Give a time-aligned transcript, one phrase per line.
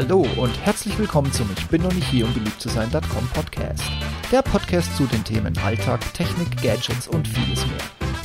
[0.00, 3.82] Hallo und herzlich willkommen zum Ich bin noch nicht hier, um beliebt zu sein.com Podcast.
[4.30, 7.80] Der Podcast zu den Themen Alltag, Technik, Gadgets und vieles mehr.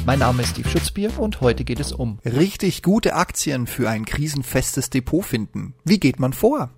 [0.06, 4.06] Mein Name ist Steve Schutzbier und heute geht es um richtig gute Aktien für ein
[4.06, 5.74] krisenfestes Depot finden.
[5.84, 6.70] Wie geht man vor?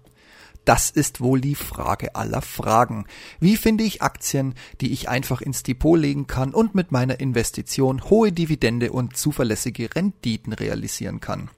[0.64, 3.06] Das ist wohl die Frage aller Fragen.
[3.42, 8.10] Wie finde ich Aktien, die ich einfach ins Depot legen kann und mit meiner Investition
[8.10, 11.50] hohe Dividende und zuverlässige Renditen realisieren kann?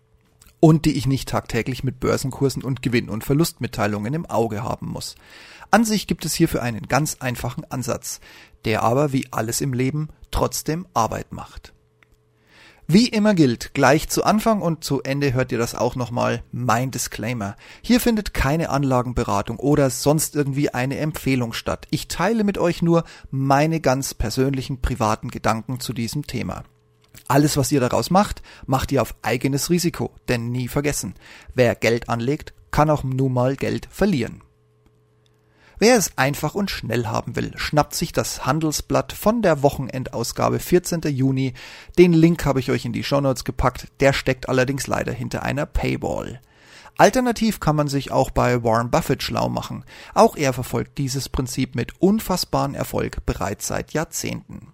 [0.59, 5.15] Und die ich nicht tagtäglich mit Börsenkursen und Gewinn- und Verlustmitteilungen im Auge haben muss.
[5.69, 8.19] An sich gibt es hierfür einen ganz einfachen Ansatz,
[8.65, 11.73] der aber wie alles im Leben trotzdem Arbeit macht.
[12.89, 16.89] Wie immer gilt, gleich zu Anfang und zu Ende hört ihr das auch nochmal, mein
[16.89, 17.57] Disclaimer.
[17.81, 21.85] Hier findet keine Anlagenberatung oder sonst irgendwie eine Empfehlung statt.
[21.91, 26.63] Ich teile mit euch nur meine ganz persönlichen privaten Gedanken zu diesem Thema.
[27.27, 31.15] Alles, was ihr daraus macht, macht ihr auf eigenes Risiko, denn nie vergessen,
[31.53, 34.41] wer Geld anlegt, kann auch nun mal Geld verlieren.
[35.79, 41.01] Wer es einfach und schnell haben will, schnappt sich das Handelsblatt von der Wochenendausgabe 14.
[41.01, 41.53] Juni.
[41.99, 45.67] Den Link habe ich euch in die Shownotes gepackt, der steckt allerdings leider hinter einer
[45.67, 46.41] Paywall.
[46.97, 49.85] Alternativ kann man sich auch bei Warren Buffett schlau machen.
[50.15, 54.73] Auch er verfolgt dieses Prinzip mit unfassbaren Erfolg bereits seit Jahrzehnten.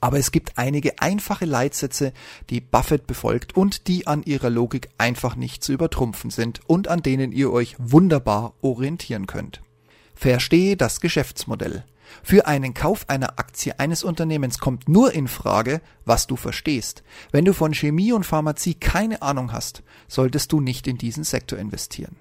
[0.00, 2.12] Aber es gibt einige einfache Leitsätze,
[2.50, 7.02] die Buffett befolgt und die an ihrer Logik einfach nicht zu übertrumpfen sind und an
[7.02, 9.60] denen ihr euch wunderbar orientieren könnt.
[10.14, 11.84] Verstehe das Geschäftsmodell.
[12.22, 17.02] Für einen Kauf einer Aktie eines Unternehmens kommt nur in Frage, was du verstehst.
[17.32, 21.58] Wenn du von Chemie und Pharmazie keine Ahnung hast, solltest du nicht in diesen Sektor
[21.58, 22.16] investieren.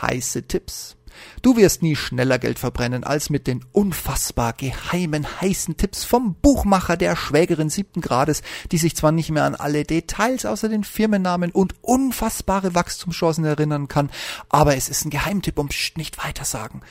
[0.00, 0.96] Heiße Tipps.
[1.42, 6.96] Du wirst nie schneller Geld verbrennen als mit den unfassbar geheimen heißen Tipps vom Buchmacher
[6.96, 11.50] der Schwägerin siebten Grades, die sich zwar nicht mehr an alle Details außer den Firmennamen
[11.50, 14.10] und unfassbare Wachstumschancen erinnern kann,
[14.48, 16.82] aber es ist ein Geheimtipp und nicht weitersagen.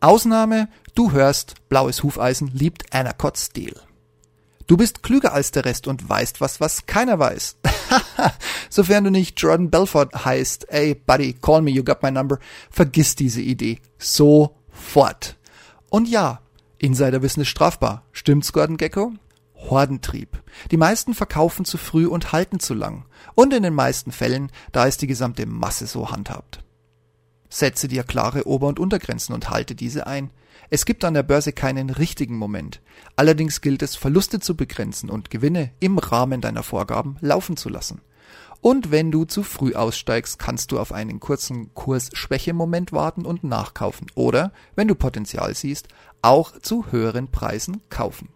[0.00, 3.74] Ausnahme, du hörst, blaues Hufeisen liebt Anacott Steel.
[4.70, 7.56] Du bist klüger als der Rest und weißt was, was keiner weiß.
[8.70, 12.38] Sofern du nicht Jordan Belfort heißt, ey, buddy, call me, you got my number,
[12.70, 13.80] vergiss diese Idee.
[13.98, 15.36] Sofort.
[15.88, 16.40] Und ja,
[16.78, 18.04] Insiderwissen ist strafbar.
[18.12, 19.12] Stimmt's, Gordon Gecko?
[19.56, 20.40] Hordentrieb.
[20.70, 23.06] Die meisten verkaufen zu früh und halten zu lang.
[23.34, 26.62] Und in den meisten Fällen, da ist die gesamte Masse so handhabt.
[27.50, 30.30] Setze dir klare Ober- und Untergrenzen und halte diese ein.
[30.70, 32.80] Es gibt an der Börse keinen richtigen Moment.
[33.16, 38.00] Allerdings gilt es, Verluste zu begrenzen und Gewinne im Rahmen deiner Vorgaben laufen zu lassen.
[38.60, 44.06] Und wenn du zu früh aussteigst, kannst du auf einen kurzen Kursschwächemoment warten und nachkaufen.
[44.14, 45.88] Oder, wenn du Potenzial siehst,
[46.22, 48.28] auch zu höheren Preisen kaufen.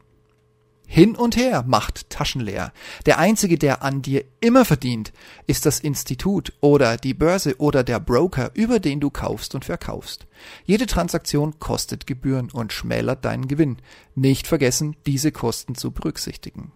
[0.86, 2.72] Hin und her macht Taschen leer.
[3.06, 5.12] Der einzige, der an dir immer verdient,
[5.46, 10.26] ist das Institut oder die Börse oder der Broker, über den du kaufst und verkaufst.
[10.64, 13.78] Jede Transaktion kostet Gebühren und schmälert deinen Gewinn.
[14.14, 16.70] Nicht vergessen, diese Kosten zu berücksichtigen.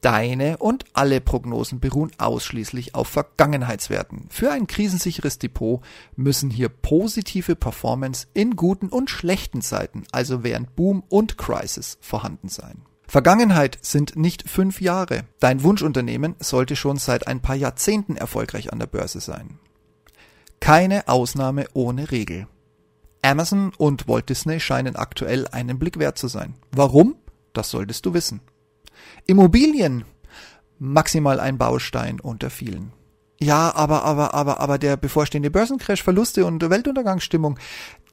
[0.00, 4.26] Deine und alle Prognosen beruhen ausschließlich auf Vergangenheitswerten.
[4.30, 5.82] Für ein krisensicheres Depot
[6.14, 12.48] müssen hier positive Performance in guten und schlechten Zeiten, also während Boom und Crisis, vorhanden
[12.48, 12.82] sein.
[13.08, 15.24] Vergangenheit sind nicht fünf Jahre.
[15.38, 19.58] Dein Wunschunternehmen sollte schon seit ein paar Jahrzehnten erfolgreich an der Börse sein.
[20.60, 22.46] Keine Ausnahme ohne Regel.
[23.22, 26.54] Amazon und Walt Disney scheinen aktuell einen Blick wert zu sein.
[26.72, 27.16] Warum?
[27.52, 28.40] Das solltest du wissen.
[29.26, 30.04] Immobilien.
[30.78, 32.92] Maximal ein Baustein unter vielen.
[33.40, 37.58] Ja, aber, aber, aber, aber der bevorstehende Börsencrash, Verluste und Weltuntergangsstimmung,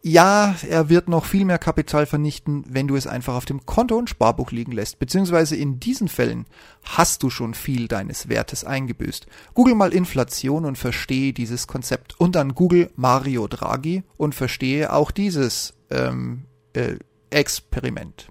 [0.05, 3.95] ja, er wird noch viel mehr Kapital vernichten, wenn du es einfach auf dem Konto
[3.95, 4.99] und Sparbuch liegen lässt.
[4.99, 6.45] Beziehungsweise in diesen Fällen
[6.83, 9.27] hast du schon viel deines Wertes eingebüßt.
[9.53, 12.19] Google mal Inflation und verstehe dieses Konzept.
[12.19, 16.97] Und dann Google Mario Draghi und verstehe auch dieses ähm, äh,
[17.29, 18.27] Experiment.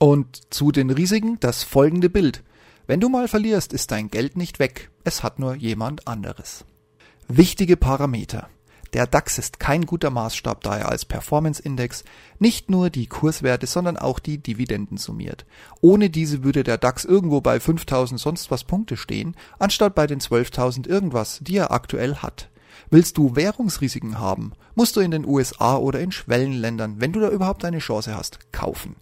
[0.00, 2.42] Und zu den Risiken das folgende Bild.
[2.88, 4.90] Wenn du mal verlierst, ist dein Geld nicht weg.
[5.04, 6.64] Es hat nur jemand anderes.
[7.28, 8.48] Wichtige Parameter.
[8.92, 12.04] Der DAX ist kein guter Maßstab, da er als Performance-Index
[12.38, 15.46] nicht nur die Kurswerte, sondern auch die Dividenden summiert.
[15.80, 20.20] Ohne diese würde der DAX irgendwo bei 5000 sonst was Punkte stehen, anstatt bei den
[20.20, 22.50] 12.000 irgendwas, die er aktuell hat.
[22.90, 27.30] Willst du Währungsrisiken haben, musst du in den USA oder in Schwellenländern, wenn du da
[27.30, 28.96] überhaupt eine Chance hast, kaufen.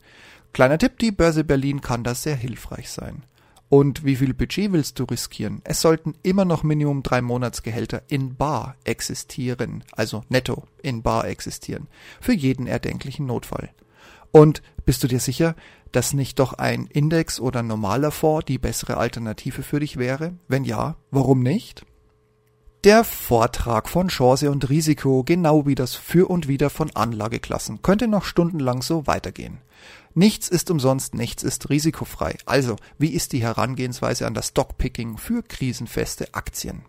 [0.52, 3.24] Kleiner Tipp, die Börse Berlin kann das sehr hilfreich sein.
[3.70, 5.62] Und wie viel Budget willst du riskieren?
[5.62, 11.86] Es sollten immer noch Minimum drei Monatsgehälter in Bar existieren, also netto in Bar existieren,
[12.20, 13.70] für jeden erdenklichen Notfall.
[14.32, 15.54] Und bist du dir sicher,
[15.92, 20.34] dass nicht doch ein Index oder normaler Fonds die bessere Alternative für dich wäre?
[20.48, 21.86] Wenn ja, warum nicht?
[22.82, 28.08] Der Vortrag von Chance und Risiko, genau wie das Für und Wider von Anlageklassen, könnte
[28.08, 29.58] noch stundenlang so weitergehen.
[30.14, 32.36] Nichts ist umsonst, nichts ist risikofrei.
[32.44, 36.82] Also, wie ist die Herangehensweise an das Stockpicking für krisenfeste Aktien?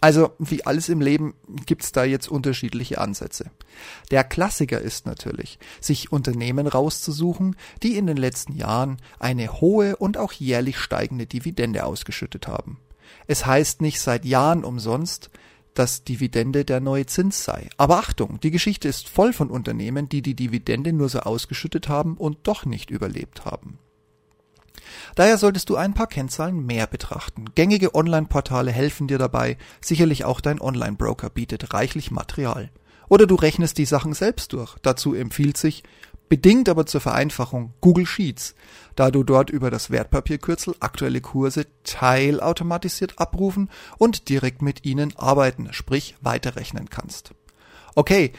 [0.00, 1.34] Also, wie alles im Leben
[1.66, 3.50] gibt's da jetzt unterschiedliche Ansätze.
[4.10, 10.18] Der Klassiker ist natürlich, sich Unternehmen rauszusuchen, die in den letzten Jahren eine hohe und
[10.18, 12.80] auch jährlich steigende Dividende ausgeschüttet haben.
[13.26, 15.30] Es heißt nicht seit Jahren umsonst,
[15.74, 17.68] dass Dividende der neue Zins sei.
[17.76, 22.16] Aber Achtung, die Geschichte ist voll von Unternehmen, die die Dividende nur so ausgeschüttet haben
[22.16, 23.78] und doch nicht überlebt haben.
[25.14, 27.46] Daher solltest du ein paar Kennzahlen mehr betrachten.
[27.54, 32.70] Gängige Online-Portale helfen dir dabei, sicherlich auch dein Online-Broker bietet reichlich Material.
[33.08, 34.76] Oder du rechnest die Sachen selbst durch.
[34.82, 35.82] Dazu empfiehlt sich,
[36.28, 38.54] bedingt aber zur Vereinfachung, Google Sheets,
[38.96, 45.68] da du dort über das Wertpapierkürzel aktuelle Kurse teilautomatisiert abrufen und direkt mit ihnen arbeiten,
[45.72, 47.32] sprich weiterrechnen kannst.
[47.94, 48.32] Okay,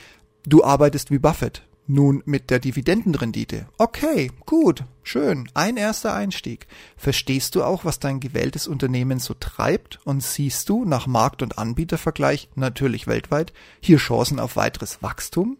[0.46, 3.68] du arbeitest wie Buffett, nun mit der Dividendenrendite.
[3.78, 6.68] Okay, gut, schön, ein erster Einstieg.
[6.98, 11.58] Verstehst du auch, was dein gewähltes Unternehmen so treibt und siehst du nach Markt- und
[11.58, 15.58] Anbietervergleich natürlich weltweit hier Chancen auf weiteres Wachstum?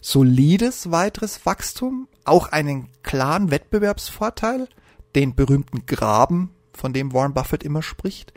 [0.00, 2.08] Solides weiteres Wachstum?
[2.24, 4.68] Auch einen klaren Wettbewerbsvorteil?
[5.14, 8.32] Den berühmten Graben von dem Warren Buffett immer spricht.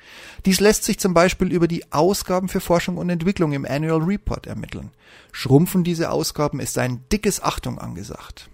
[0.45, 4.47] Dies lässt sich zum Beispiel über die Ausgaben für Forschung und Entwicklung im Annual Report
[4.47, 4.91] ermitteln.
[5.31, 8.49] Schrumpfen diese Ausgaben ist ein dickes Achtung angesagt.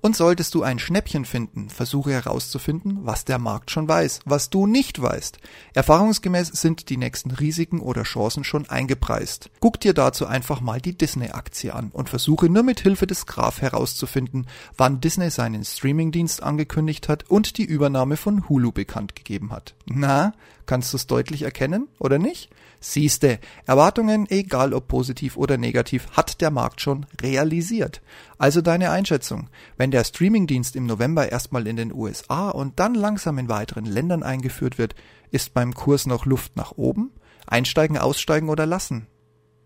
[0.00, 4.66] Und solltest du ein Schnäppchen finden, versuche herauszufinden, was der Markt schon weiß, was du
[4.66, 5.38] nicht weißt.
[5.74, 9.50] Erfahrungsgemäß sind die nächsten Risiken oder Chancen schon eingepreist.
[9.60, 13.60] Guck dir dazu einfach mal die Disney-Aktie an und versuche nur mit Hilfe des Graph
[13.60, 14.46] herauszufinden,
[14.76, 19.74] wann Disney seinen Streamingdienst angekündigt hat und die Übernahme von Hulu bekannt gegeben hat.
[19.86, 20.32] Na,
[20.68, 22.50] kannst du es deutlich erkennen oder nicht?
[22.78, 28.00] Siehste, Erwartungen, egal ob positiv oder negativ, hat der Markt schon realisiert.
[28.38, 29.48] Also deine Einschätzung.
[29.76, 34.22] Wenn der Streamingdienst im November erstmal in den USA und dann langsam in weiteren Ländern
[34.22, 34.94] eingeführt wird,
[35.32, 37.10] ist beim Kurs noch Luft nach oben?
[37.46, 39.08] Einsteigen, aussteigen oder lassen?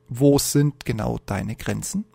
[0.09, 2.07] Wo sind genau deine Grenzen?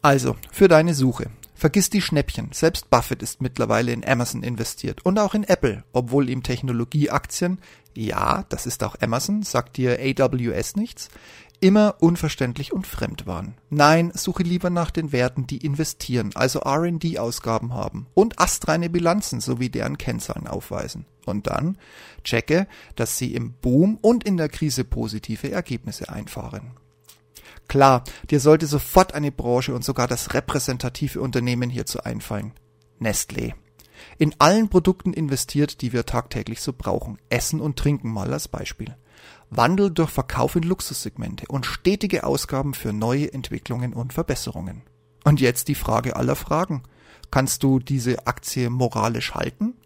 [0.00, 1.30] Also, für deine Suche.
[1.54, 2.50] Vergiss die Schnäppchen.
[2.52, 7.58] Selbst Buffett ist mittlerweile in Amazon investiert und auch in Apple, obwohl ihm Technologieaktien,
[7.94, 11.08] ja, das ist auch Amazon, sagt dir AWS nichts,
[11.62, 13.54] immer unverständlich und fremd waren.
[13.70, 19.70] Nein, suche lieber nach den Werten, die investieren, also R&D-Ausgaben haben und astreine Bilanzen sowie
[19.70, 21.06] deren Kennzahlen aufweisen.
[21.24, 21.78] Und dann
[22.24, 22.66] checke,
[22.96, 26.72] dass sie im Boom und in der Krise positive Ergebnisse einfahren.
[27.72, 32.52] Klar, dir sollte sofort eine Branche und sogar das repräsentative Unternehmen hierzu einfallen.
[33.00, 33.54] Nestlé.
[34.18, 37.16] In allen Produkten investiert, die wir tagtäglich so brauchen.
[37.30, 38.94] Essen und Trinken mal als Beispiel.
[39.48, 44.82] Wandel durch Verkauf in Luxussegmente und stetige Ausgaben für neue Entwicklungen und Verbesserungen.
[45.24, 46.82] Und jetzt die Frage aller Fragen.
[47.30, 49.78] Kannst du diese Aktie moralisch halten?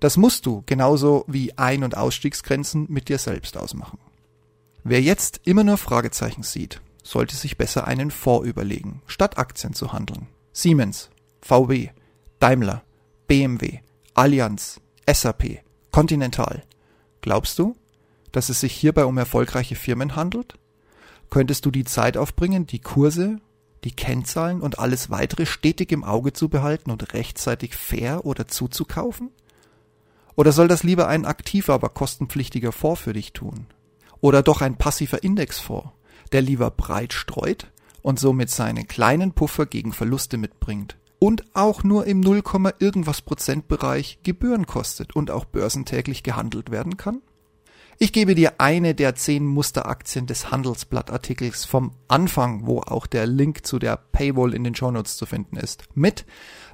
[0.00, 4.00] Das musst du, genauso wie Ein- und Ausstiegsgrenzen mit dir selbst ausmachen.
[4.82, 9.92] Wer jetzt immer nur Fragezeichen sieht, sollte sich besser einen Fonds überlegen, statt Aktien zu
[9.92, 10.26] handeln.
[10.52, 11.08] Siemens,
[11.40, 11.88] VW,
[12.38, 12.82] Daimler,
[13.26, 13.80] BMW,
[14.12, 16.64] Allianz, SAP, Continental.
[17.22, 17.74] Glaubst du,
[18.30, 20.58] dass es sich hierbei um erfolgreiche Firmen handelt?
[21.30, 23.38] Könntest du die Zeit aufbringen, die Kurse,
[23.84, 29.30] die Kennzahlen und alles weitere stetig im Auge zu behalten und rechtzeitig fair oder zuzukaufen?
[30.36, 33.66] Oder soll das lieber ein aktiver, aber kostenpflichtiger Fonds für dich tun?
[34.20, 35.88] Oder doch ein passiver Indexfonds?
[36.30, 37.70] Der lieber breit streut
[38.02, 42.42] und somit seinen kleinen Puffer gegen Verluste mitbringt und auch nur im 0,
[42.78, 47.22] irgendwas Prozentbereich Gebühren kostet und auch börsentäglich gehandelt werden kann?
[48.00, 53.66] Ich gebe dir eine der zehn Musteraktien des Handelsblattartikels vom Anfang, wo auch der Link
[53.66, 56.24] zu der Paywall in den Shownotes zu finden ist, mit,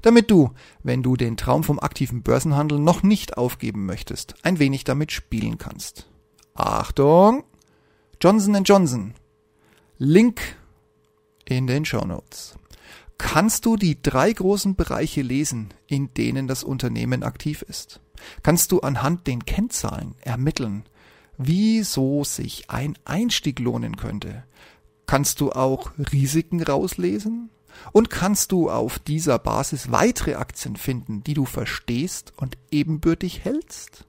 [0.03, 0.51] damit du,
[0.83, 5.57] wenn du den Traum vom aktiven Börsenhandel noch nicht aufgeben möchtest, ein wenig damit spielen
[5.57, 6.11] kannst.
[6.53, 7.45] Achtung!
[8.21, 9.15] Johnson Johnson
[9.99, 10.41] Link
[11.45, 12.59] in den Show Notes.
[13.17, 18.01] Kannst du die drei großen Bereiche lesen, in denen das Unternehmen aktiv ist?
[18.43, 20.83] Kannst du anhand den Kennzahlen ermitteln,
[21.39, 24.43] wieso sich ein Einstieg lohnen könnte?
[25.07, 27.51] Kannst du auch Risiken rauslesen?
[27.93, 34.07] Und kannst du auf dieser Basis weitere Aktien finden, die du verstehst und ebenbürtig hältst?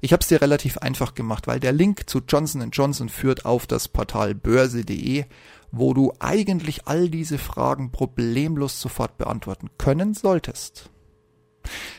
[0.00, 3.66] Ich habe es dir relativ einfach gemacht, weil der Link zu Johnson Johnson führt auf
[3.66, 5.24] das Portal börse.de,
[5.72, 10.90] wo du eigentlich all diese Fragen problemlos sofort beantworten können solltest.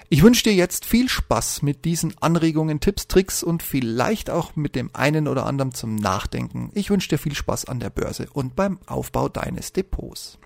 [0.09, 4.75] Ich wünsche dir jetzt viel Spaß mit diesen Anregungen, Tipps, Tricks und vielleicht auch mit
[4.75, 6.71] dem einen oder anderen zum Nachdenken.
[6.73, 10.39] Ich wünsche dir viel Spaß an der Börse und beim Aufbau deines Depots.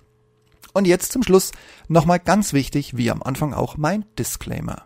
[0.74, 1.52] Und jetzt zum Schluss
[1.88, 4.86] nochmal ganz wichtig, wie am Anfang auch mein Disclaimer.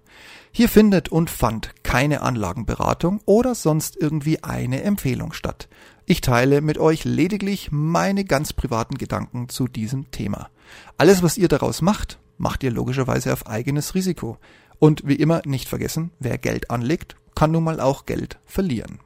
[0.58, 5.68] Hier findet und fand keine Anlagenberatung oder sonst irgendwie eine Empfehlung statt.
[6.06, 10.50] Ich teile mit euch lediglich meine ganz privaten Gedanken zu diesem Thema.
[10.98, 14.38] Alles, was ihr daraus macht, macht ihr logischerweise auf eigenes Risiko.
[14.80, 19.00] Und wie immer nicht vergessen, wer Geld anlegt, kann nun mal auch Geld verlieren.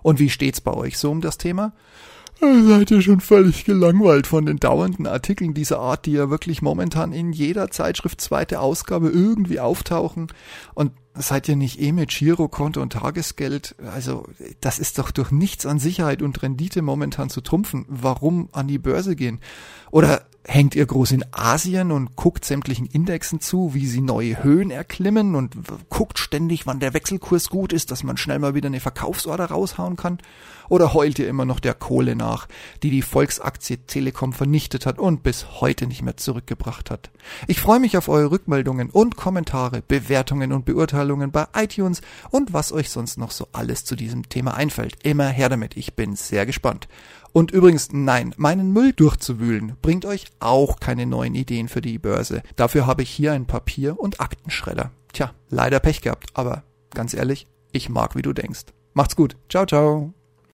[0.00, 1.74] Und wie steht's bei euch so um das Thema?
[2.40, 7.12] Seid ihr schon völlig gelangweilt von den dauernden Artikeln dieser Art, die ja wirklich momentan
[7.12, 10.28] in jeder Zeitschrift zweite Ausgabe irgendwie auftauchen?
[10.74, 13.74] Und seid ihr nicht eh mit Girokonto und Tagesgeld?
[13.92, 14.28] Also,
[14.60, 17.86] das ist doch durch nichts an Sicherheit und Rendite momentan zu trumpfen.
[17.88, 19.40] Warum an die Börse gehen?
[19.90, 24.70] Oder hängt ihr groß in Asien und guckt sämtlichen Indexen zu, wie sie neue Höhen
[24.70, 25.54] erklimmen und
[25.90, 29.96] guckt ständig, wann der Wechselkurs gut ist, dass man schnell mal wieder eine Verkaufsorder raushauen
[29.96, 30.18] kann?
[30.70, 32.48] Oder heult ihr immer noch der Kohle nach,
[32.82, 37.10] die die Volksaktie Telekom vernichtet hat und bis heute nicht mehr zurückgebracht hat?
[37.46, 42.00] Ich freue mich auf eure Rückmeldungen und Kommentare, Bewertungen und Beurteilungen bei iTunes
[42.30, 44.96] und was euch sonst noch so alles zu diesem Thema einfällt.
[45.02, 46.88] Immer her damit, ich bin sehr gespannt.
[47.32, 52.42] Und übrigens, nein, meinen Müll durchzuwühlen bringt euch auch keine neuen Ideen für die Börse.
[52.56, 54.90] Dafür habe ich hier ein Papier- und Aktenschredder.
[55.12, 58.66] Tja, leider Pech gehabt, aber ganz ehrlich, ich mag, wie du denkst.
[58.94, 59.36] Macht's gut.
[59.48, 60.17] Ciao, ciao.